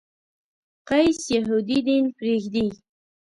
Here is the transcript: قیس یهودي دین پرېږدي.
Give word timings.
قیس 0.89 1.19
یهودي 1.35 1.79
دین 1.87 2.05
پرېږدي. 2.17 2.67